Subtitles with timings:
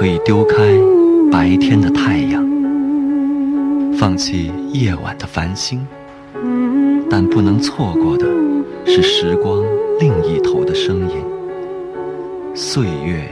[0.00, 0.56] 可以丢开
[1.30, 2.42] 白天的太阳
[3.98, 5.86] 放弃夜晚的繁星
[7.10, 8.26] 但不能错过的
[8.86, 9.62] 是时光
[9.98, 11.16] 另一头的声音。
[12.54, 13.28] 岁月